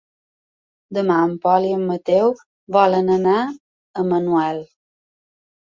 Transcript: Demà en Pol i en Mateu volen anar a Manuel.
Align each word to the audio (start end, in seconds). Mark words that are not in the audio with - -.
Demà 0.97 1.17
en 1.25 1.35
Pol 1.43 1.67
i 1.73 1.75
en 1.81 1.85
Mateu 1.91 2.33
volen 2.79 3.15
anar 3.19 3.39
a 3.47 4.09
Manuel. 4.13 4.69